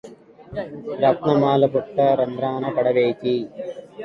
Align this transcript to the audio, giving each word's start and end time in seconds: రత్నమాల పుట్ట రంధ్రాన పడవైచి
రత్నమాల 1.03 1.65
పుట్ట 1.67 1.99
రంధ్రాన 2.19 2.65
పడవైచి 2.75 3.35